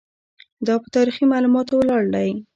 دا 0.65 0.75
په 0.83 0.87
تاریخي 0.95 1.25
معلوماتو 1.31 1.73
ولاړ 1.79 2.03
دی. 2.13 2.29